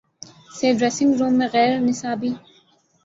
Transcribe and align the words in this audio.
سے 0.57 0.67
dressing 0.77 1.11
room 1.19 1.33
میں 1.37 1.47
غیر 1.53 1.71
نصابی 1.87 2.31